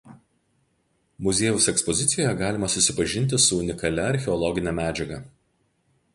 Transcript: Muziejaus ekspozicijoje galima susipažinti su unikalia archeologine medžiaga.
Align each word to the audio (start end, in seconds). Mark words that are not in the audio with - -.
Muziejaus 1.27 1.67
ekspozicijoje 1.73 2.31
galima 2.41 2.71
susipažinti 2.77 3.41
su 3.45 3.61
unikalia 3.67 4.09
archeologine 4.15 4.75
medžiaga. 4.81 5.23